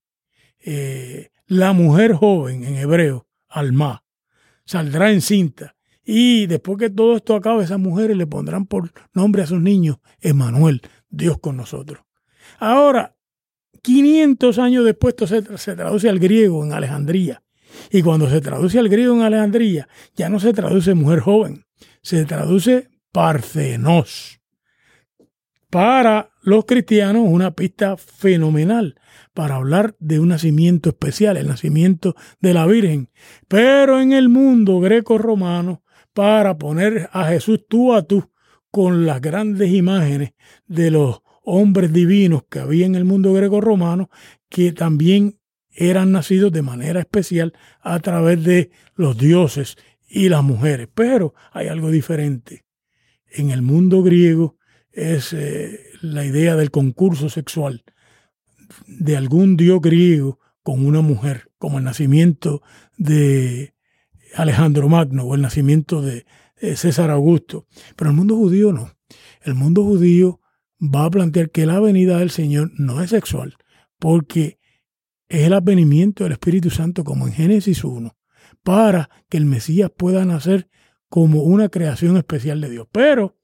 [0.58, 4.02] Eh, la mujer joven, en hebreo, Alma,
[4.64, 5.76] saldrá encinta.
[6.04, 9.98] Y después que todo esto acabe, esas mujeres le pondrán por nombre a sus niños,
[10.20, 12.02] Emanuel, Dios con nosotros.
[12.58, 13.14] Ahora,
[13.82, 17.42] 500 años después, esto se, se traduce al griego en Alejandría.
[17.90, 21.64] Y cuando se traduce al griego en Alejandría, ya no se traduce mujer joven,
[22.02, 24.40] se traduce Parcenos.
[25.68, 28.96] Para los cristianos, una pista fenomenal
[29.34, 33.10] para hablar de un nacimiento especial, el nacimiento de la Virgen.
[33.48, 38.30] Pero en el mundo greco-romano, para poner a Jesús tú a tú
[38.70, 40.34] con las grandes imágenes
[40.66, 44.10] de los hombres divinos que había en el mundo greco-romano,
[44.48, 45.38] que también
[45.70, 49.76] eran nacidos de manera especial a través de los dioses
[50.08, 50.88] y las mujeres.
[50.94, 52.64] Pero hay algo diferente
[53.32, 54.56] en el mundo griego
[54.92, 57.84] es eh, la idea del concurso sexual
[58.86, 62.62] de algún dios griego con una mujer, como el nacimiento
[62.96, 63.74] de
[64.34, 66.24] Alejandro Magno o el nacimiento de
[66.76, 67.66] César Augusto.
[67.96, 68.92] Pero el mundo judío no.
[69.42, 70.40] El mundo judío
[70.82, 73.56] va a plantear que la venida del Señor no es sexual,
[73.98, 74.58] porque
[75.28, 78.16] es el advenimiento del Espíritu Santo como en Génesis 1,
[78.62, 80.68] para que el Mesías pueda nacer
[81.08, 82.88] como una creación especial de Dios.
[82.90, 83.38] Pero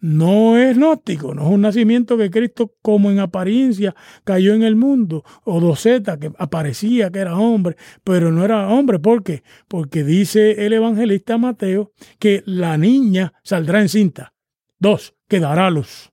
[0.00, 4.74] no es gnóstico, no es un nacimiento que Cristo como en apariencia cayó en el
[4.74, 8.98] mundo, o doceta que aparecía que era hombre, pero no era hombre.
[8.98, 9.42] ¿Por qué?
[9.68, 14.32] Porque dice el evangelista Mateo que la niña saldrá encinta.
[14.78, 16.11] Dos, que dará luz.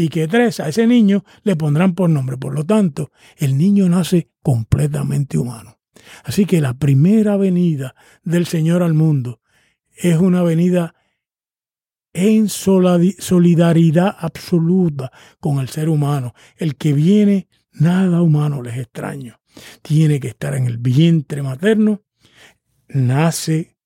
[0.00, 2.38] Y que tres, a ese niño le pondrán por nombre.
[2.38, 5.78] Por lo tanto, el niño nace completamente humano.
[6.24, 9.42] Así que la primera venida del Señor al mundo
[9.94, 10.94] es una venida
[12.14, 16.32] en solidaridad absoluta con el ser humano.
[16.56, 19.38] El que viene, nada humano les extraño.
[19.82, 22.04] Tiene que estar en el vientre materno,
[22.88, 23.76] nace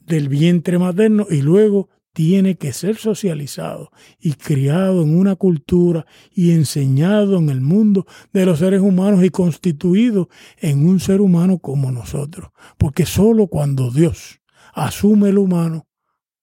[0.00, 6.50] del vientre materno y luego tiene que ser socializado y criado en una cultura y
[6.50, 11.92] enseñado en el mundo de los seres humanos y constituido en un ser humano como
[11.92, 12.50] nosotros.
[12.76, 14.40] Porque solo cuando Dios
[14.74, 15.86] asume el humano,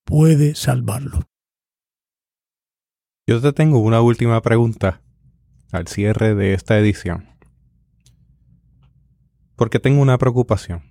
[0.06, 1.28] puede salvarlo.
[3.28, 5.02] Yo te tengo una última pregunta
[5.74, 7.28] al cierre de esta edición.
[9.58, 10.84] Porque tengo una preocupación.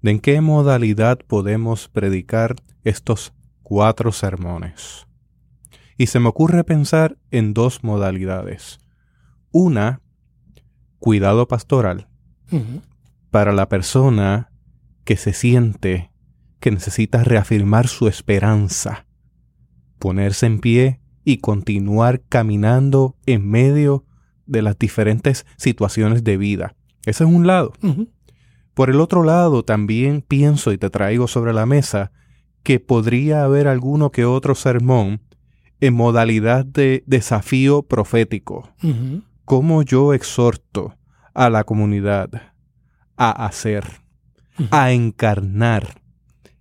[0.00, 3.34] ¿De en qué modalidad podemos predicar estos
[3.64, 5.08] cuatro sermones?
[5.98, 8.78] Y se me ocurre pensar en dos modalidades.
[9.50, 10.00] Una,
[11.00, 12.08] cuidado pastoral
[13.30, 14.52] para la persona
[15.04, 16.12] que se siente
[16.60, 19.06] que necesita reafirmar su esperanza,
[19.98, 24.04] ponerse en pie y continuar caminando en medio
[24.46, 26.76] de las diferentes situaciones de vida.
[27.06, 27.72] Ese es un lado.
[28.72, 32.12] Por el otro lado, también pienso y te traigo sobre la mesa
[32.64, 35.20] que podría haber alguno que otro sermón
[35.80, 38.70] en modalidad de desafío profético.
[38.82, 39.22] Ujú.
[39.44, 40.96] ¿Cómo yo exhorto
[41.34, 42.30] a la comunidad
[43.16, 43.84] a hacer,
[44.70, 46.00] a encarnar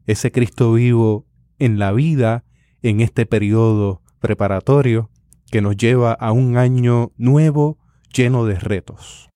[0.05, 1.25] ese Cristo vivo
[1.57, 2.43] en la vida
[2.81, 5.09] en este periodo preparatorio
[5.49, 7.77] que nos lleva a un año nuevo
[8.13, 9.29] lleno de retos?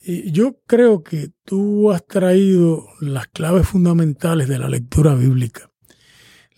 [0.00, 5.67] Y yo creo que tú has traído las claves fundamentales de la lectura bíblica.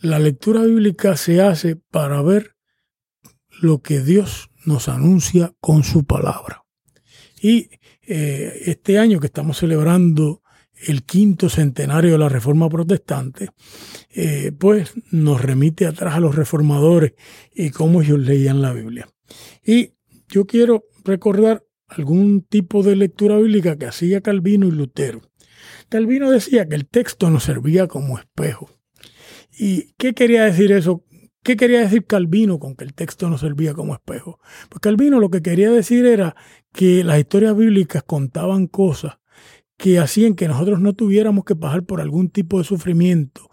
[0.03, 2.57] La lectura bíblica se hace para ver
[3.61, 6.65] lo que Dios nos anuncia con su palabra.
[7.43, 7.69] Y
[8.07, 10.43] eh, este año que estamos celebrando
[10.87, 13.51] el quinto centenario de la Reforma Protestante,
[14.09, 17.13] eh, pues nos remite atrás a los reformadores
[17.55, 19.07] y cómo ellos leían la Biblia.
[19.63, 19.93] Y
[20.29, 25.21] yo quiero recordar algún tipo de lectura bíblica que hacía Calvino y Lutero.
[25.91, 28.80] Calvino decía que el texto nos servía como espejo.
[29.63, 31.05] ¿Y qué quería decir eso?
[31.43, 34.41] ¿Qué quería decir Calvino con que el texto nos servía como espejo?
[34.71, 36.35] Pues Calvino lo que quería decir era
[36.73, 39.19] que las historias bíblicas contaban cosas
[39.77, 43.51] que hacían que nosotros no tuviéramos que pasar por algún tipo de sufrimiento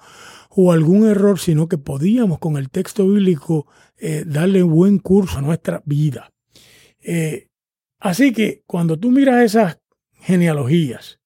[0.50, 3.68] o algún error, sino que podíamos con el texto bíblico
[3.98, 6.32] eh, darle buen curso a nuestra vida.
[7.04, 7.50] Eh,
[8.00, 9.82] así que cuando tú miras esas
[10.14, 11.20] genealogías,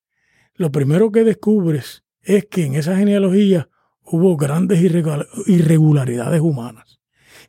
[0.55, 3.67] lo primero que descubres es que en esas genealogías
[4.11, 6.99] hubo grandes irregular- irregularidades humanas.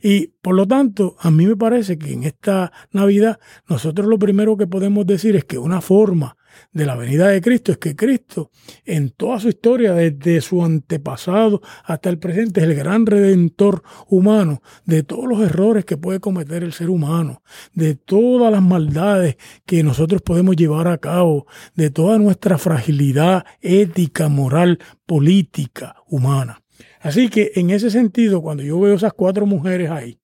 [0.01, 4.57] Y por lo tanto, a mí me parece que en esta Navidad nosotros lo primero
[4.57, 6.37] que podemos decir es que una forma
[6.73, 8.51] de la venida de Cristo es que Cristo
[8.85, 14.63] en toda su historia, desde su antepasado hasta el presente, es el gran redentor humano
[14.85, 17.43] de todos los errores que puede cometer el ser humano,
[17.75, 19.37] de todas las maldades
[19.67, 26.63] que nosotros podemos llevar a cabo, de toda nuestra fragilidad ética, moral, política, humana.
[27.01, 30.19] Así que en ese sentido, cuando yo veo esas cuatro mujeres ahí,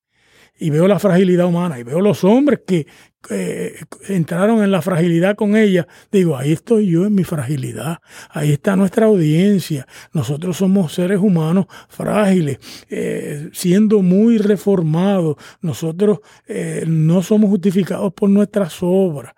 [0.60, 2.86] y veo la fragilidad humana, y veo los hombres que
[3.30, 3.74] eh,
[4.08, 7.98] entraron en la fragilidad con ella, digo, ahí estoy yo en mi fragilidad,
[8.30, 16.84] ahí está nuestra audiencia, nosotros somos seres humanos frágiles, eh, siendo muy reformados, nosotros eh,
[16.86, 19.34] no somos justificados por nuestras obras,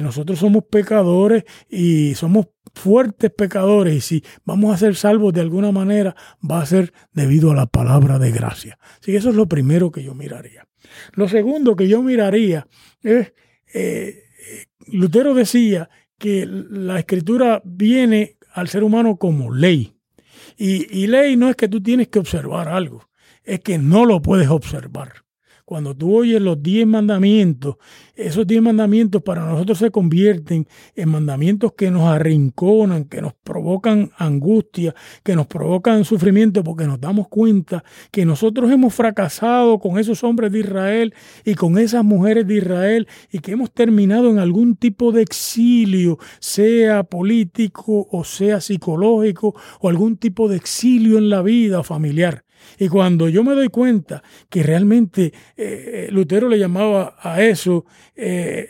[0.00, 5.72] nosotros somos pecadores y somos fuertes pecadores y si vamos a ser salvos de alguna
[5.72, 6.14] manera
[6.48, 8.78] va a ser debido a la palabra de gracia.
[9.00, 10.66] Así que eso es lo primero que yo miraría.
[11.12, 12.66] Lo segundo que yo miraría
[13.04, 13.32] es,
[13.72, 14.22] eh,
[14.88, 15.88] Lutero decía
[16.18, 19.94] que la escritura viene al ser humano como ley.
[20.56, 23.08] Y, y ley no es que tú tienes que observar algo,
[23.42, 25.23] es que no lo puedes observar.
[25.66, 27.76] Cuando tú oyes los diez mandamientos,
[28.14, 34.10] esos diez mandamientos para nosotros se convierten en mandamientos que nos arrinconan, que nos provocan
[34.18, 40.22] angustia, que nos provocan sufrimiento, porque nos damos cuenta que nosotros hemos fracasado con esos
[40.22, 41.14] hombres de Israel
[41.46, 46.18] y con esas mujeres de Israel y que hemos terminado en algún tipo de exilio,
[46.40, 52.43] sea político o sea psicológico o algún tipo de exilio en la vida familiar.
[52.78, 58.68] Y cuando yo me doy cuenta que realmente eh, Lutero le llamaba a eso eh,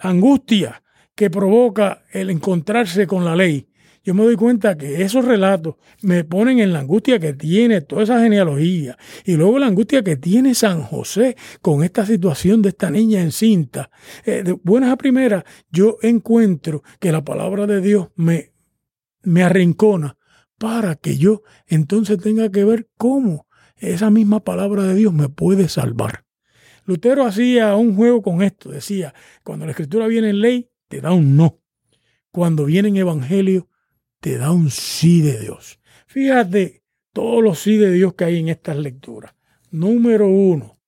[0.00, 0.82] angustia
[1.14, 3.70] que provoca el encontrarse con la ley,
[4.02, 8.04] yo me doy cuenta que esos relatos me ponen en la angustia que tiene toda
[8.04, 12.90] esa genealogía y luego la angustia que tiene San José con esta situación de esta
[12.90, 13.90] niña encinta.
[14.24, 18.52] Eh, de buenas a primeras, yo encuentro que la palabra de Dios me,
[19.22, 20.16] me arrincona
[20.60, 23.46] para que yo entonces tenga que ver cómo
[23.78, 26.26] esa misma palabra de Dios me puede salvar.
[26.84, 31.12] Lutero hacía un juego con esto, decía, cuando la escritura viene en ley, te da
[31.12, 31.62] un no.
[32.30, 33.70] Cuando viene en evangelio,
[34.20, 35.80] te da un sí de Dios.
[36.06, 36.82] Fíjate
[37.14, 39.34] todos los sí de Dios que hay en estas lecturas.
[39.70, 40.78] Número uno,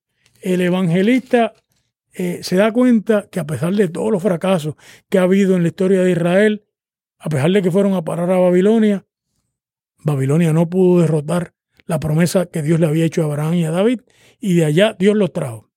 [0.43, 1.55] el evangelista
[2.13, 4.75] eh, se da cuenta que a pesar de todos los fracasos
[5.09, 6.67] que ha habido en la historia de Israel,
[7.19, 9.07] a pesar de que fueron a parar a Babilonia,
[10.05, 11.55] Babilonia no pudo derrotar
[11.87, 14.01] la promesa que Dios le había hecho a Abraham y a David,
[14.41, 15.71] y de allá Dios los trajo.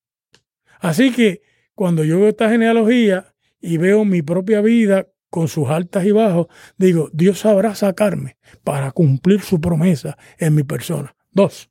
[0.80, 1.42] Así que
[1.74, 6.46] cuando yo veo esta genealogía y veo mi propia vida con sus altas y bajos,
[6.76, 11.14] digo, Dios sabrá sacarme para cumplir su promesa en mi persona.
[11.30, 11.70] Dos,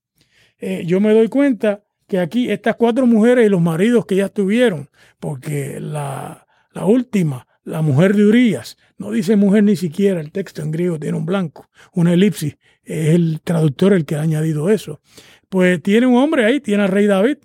[0.59, 4.29] eh, yo me doy cuenta que aquí estas cuatro mujeres y los maridos que ya
[4.29, 4.89] tuvieron,
[5.19, 10.61] porque la, la última, la mujer de Urias, no dice mujer ni siquiera, el texto
[10.61, 15.01] en griego tiene un blanco, una elipsis, es el traductor el que ha añadido eso.
[15.49, 17.37] Pues tiene un hombre ahí, tiene al rey David,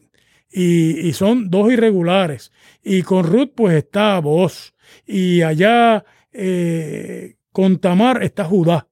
[0.53, 2.53] y, son dos irregulares.
[2.83, 4.75] Y con Ruth pues está vos,
[5.07, 8.87] y allá eh, con Tamar está Judá.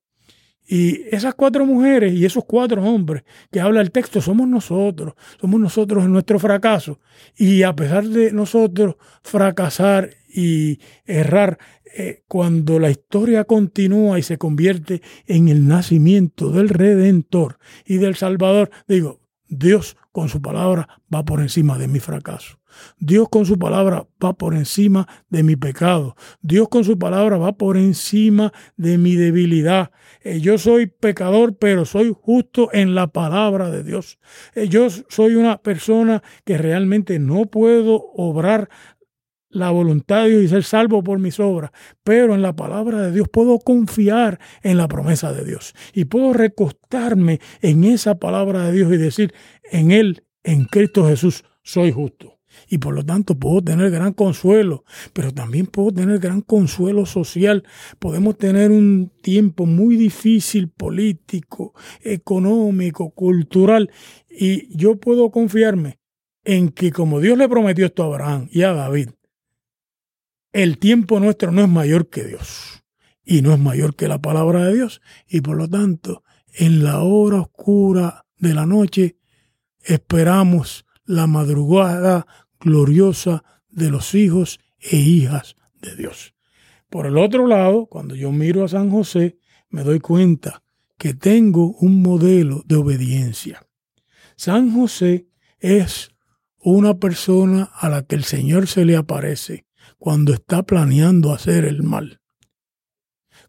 [0.71, 5.59] Y esas cuatro mujeres y esos cuatro hombres que habla el texto somos nosotros, somos
[5.59, 7.01] nosotros en nuestro fracaso.
[7.37, 11.59] Y a pesar de nosotros fracasar y errar,
[11.97, 18.15] eh, cuando la historia continúa y se convierte en el nacimiento del Redentor y del
[18.15, 22.59] Salvador, digo, Dios con su palabra va por encima de mi fracaso.
[22.99, 26.17] Dios con su palabra va por encima de mi pecado.
[26.43, 29.91] Dios con su palabra va por encima de mi debilidad.
[30.23, 34.19] Eh, yo soy pecador, pero soy justo en la palabra de Dios.
[34.55, 38.69] Eh, yo soy una persona que realmente no puedo obrar
[39.51, 41.71] la voluntad de Dios y ser salvo por mis obras,
[42.05, 46.33] pero en la palabra de Dios puedo confiar en la promesa de Dios y puedo
[46.33, 49.35] recostarme en esa palabra de Dios y decir,
[49.71, 52.39] en Él, en Cristo Jesús, soy justo.
[52.69, 57.63] Y por lo tanto puedo tener gran consuelo, pero también puedo tener gran consuelo social.
[57.99, 63.91] Podemos tener un tiempo muy difícil político, económico, cultural,
[64.29, 65.99] y yo puedo confiarme
[66.45, 69.11] en que como Dios le prometió esto a Abraham y a David,
[70.53, 72.83] el tiempo nuestro no es mayor que Dios
[73.25, 76.23] y no es mayor que la palabra de Dios y por lo tanto
[76.55, 79.19] en la hora oscura de la noche
[79.83, 82.27] esperamos la madrugada
[82.61, 86.35] gloriosa de los hijos e hijas de Dios.
[86.89, 89.39] Por el otro lado, cuando yo miro a San José,
[89.69, 90.63] me doy cuenta
[90.97, 93.67] que tengo un modelo de obediencia.
[94.37, 95.29] San José
[95.61, 96.11] es
[96.59, 99.68] una persona a la que el Señor se le aparece
[99.99, 102.21] cuando está planeando hacer el mal.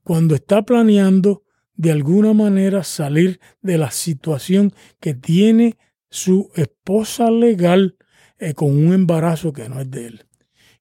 [0.03, 1.43] Cuando está planeando
[1.75, 5.77] de alguna manera salir de la situación que tiene
[6.09, 7.97] su esposa legal
[8.39, 10.25] eh, con un embarazo que no es de él.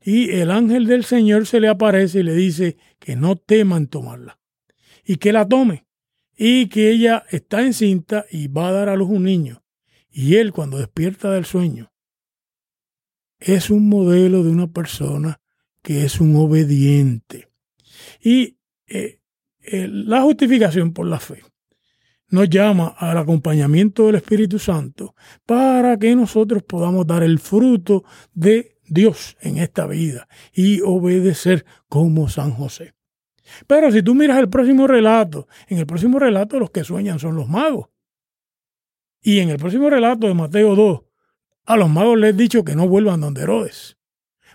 [0.00, 4.40] Y el ángel del Señor se le aparece y le dice que no teman tomarla
[5.04, 5.86] y que la tome
[6.36, 9.62] y que ella está encinta y va a dar a luz un niño.
[10.10, 11.92] Y él cuando despierta del sueño
[13.38, 15.40] es un modelo de una persona
[15.88, 17.48] que es un obediente.
[18.20, 18.58] Y
[18.88, 19.20] eh,
[19.62, 21.42] eh, la justificación por la fe
[22.28, 25.14] nos llama al acompañamiento del Espíritu Santo
[25.46, 32.28] para que nosotros podamos dar el fruto de Dios en esta vida y obedecer como
[32.28, 32.92] San José.
[33.66, 37.34] Pero si tú miras el próximo relato, en el próximo relato los que sueñan son
[37.34, 37.88] los magos.
[39.22, 41.00] Y en el próximo relato de Mateo 2,
[41.64, 43.97] a los magos les he dicho que no vuelvan donde Herodes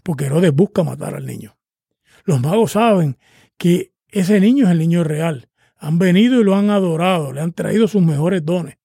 [0.04, 1.58] porque Herodes busca matar al niño.
[2.26, 3.18] Los magos saben
[3.58, 5.50] que ese niño es el niño real.
[5.78, 8.78] Han venido y lo han adorado, le han traído sus mejores dones.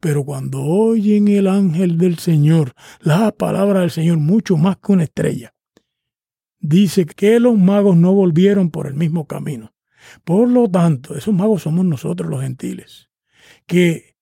[0.00, 5.04] Pero cuando oyen el ángel del Señor, la palabra del Señor, mucho más que una
[5.04, 5.54] estrella,
[6.60, 9.72] dice que los magos no volvieron por el mismo camino.
[10.24, 13.10] Por lo tanto, esos magos somos nosotros los gentiles,
[13.66, 14.13] que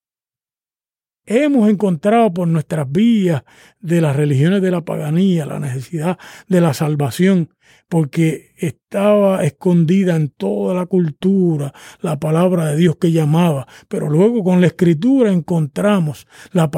[1.33, 3.43] hemos encontrado por nuestras vías
[3.81, 6.19] de las religiones de la paganía la necesidad
[6.49, 7.49] de la salvación,
[7.93, 14.43] porque estaba escondida en toda la cultura la palabra de Dios que llamaba, pero luego
[14.43, 16.71] con la escritura encontramos la,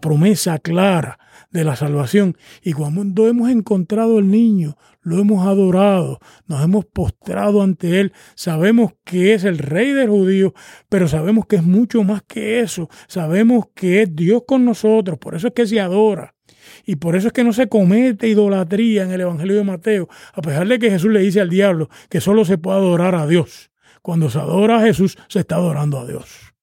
[0.00, 1.20] promesa clara
[1.52, 2.36] de la salvación.
[2.64, 8.94] Y cuando hemos encontrado el niño, lo hemos adorado, nos hemos postrado ante Él, sabemos
[9.04, 10.52] que es el rey del judío,
[10.88, 15.36] pero sabemos que es mucho más que eso, sabemos que es Dios con nosotros, por
[15.36, 16.35] eso es que se adora.
[16.84, 20.42] Y por eso es que no se comete idolatría en el Evangelio de Mateo, a
[20.42, 23.70] pesar de que Jesús le dice al diablo que solo se puede adorar a Dios.
[24.02, 26.54] Cuando se adora a Jesús, se está adorando a Dios.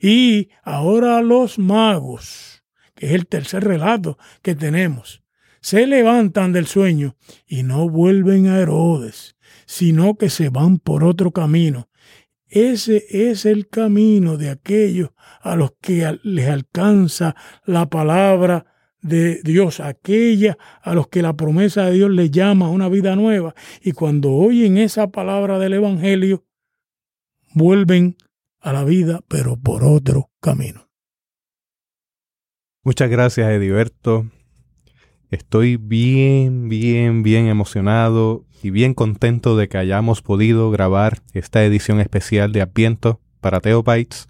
[0.00, 5.22] Y ahora los magos, que es el tercer relato que tenemos,
[5.60, 9.36] se levantan del sueño y no vuelven a Herodes,
[9.66, 11.88] sino que se van por otro camino.
[12.46, 18.66] Ese es el camino de aquellos a los que les alcanza la palabra
[19.00, 23.16] de Dios, aquella a los que la promesa de Dios les llama a una vida
[23.16, 23.54] nueva.
[23.82, 26.44] Y cuando oyen esa palabra del Evangelio,
[27.54, 28.16] vuelven
[28.60, 30.88] a la vida, pero por otro camino.
[32.82, 34.26] Muchas gracias, Ediberto.
[35.30, 42.00] Estoy bien, bien, bien emocionado y bien contento de que hayamos podido grabar esta edición
[42.00, 44.28] especial de Adviento para Teobytes.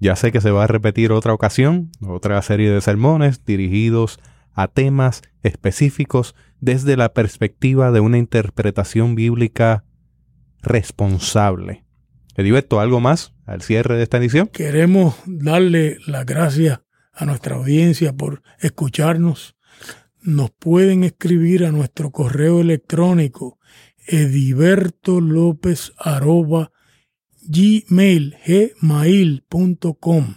[0.00, 4.20] Ya sé que se va a repetir otra ocasión, otra serie de sermones dirigidos
[4.52, 9.84] a temas específicos desde la perspectiva de una interpretación bíblica
[10.62, 11.84] responsable.
[12.36, 14.48] Ediberto, ¿algo más al cierre de esta edición?
[14.48, 16.80] Queremos darle las gracias
[17.12, 19.56] a nuestra audiencia por escucharnos.
[20.22, 23.58] Nos pueden escribir a nuestro correo electrónico
[27.48, 30.34] edibertolopez.gmail.com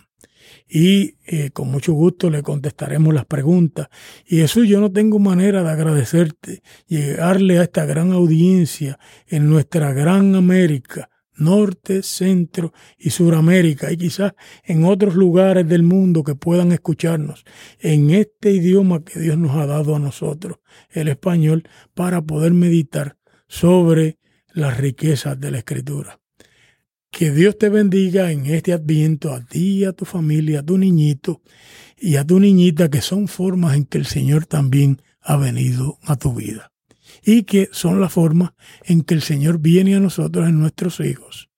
[0.67, 3.89] y eh, con mucho gusto le contestaremos las preguntas.
[4.25, 9.93] Y eso yo no tengo manera de agradecerte, llegarle a esta gran audiencia en nuestra
[9.93, 14.33] gran América, Norte, Centro y Suramérica, y quizás
[14.63, 17.43] en otros lugares del mundo que puedan escucharnos
[17.79, 20.59] en este idioma que Dios nos ha dado a nosotros,
[20.89, 24.19] el español, para poder meditar sobre
[24.53, 26.20] las riquezas de la Escritura.
[27.11, 31.41] Que Dios te bendiga en este adviento a ti, a tu familia, a tu niñito
[31.97, 36.15] y a tu niñita, que son formas en que el Señor también ha venido a
[36.15, 36.71] tu vida.
[37.23, 38.53] Y que son las formas
[38.85, 41.49] en que el Señor viene a nosotros en nuestros hijos,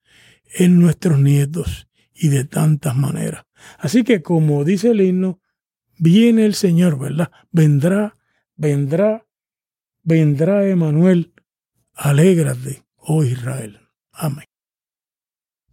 [0.58, 3.46] en nuestros nietos y de tantas maneras.
[3.78, 5.40] Así que como dice el himno,
[6.00, 7.32] viene el Señor, ¿verdad?
[7.52, 8.18] Vendrá,
[8.56, 9.28] vendrá,
[10.02, 11.32] vendrá Emanuel.
[11.94, 13.80] Alégrate, oh Israel.
[14.12, 14.53] Amén.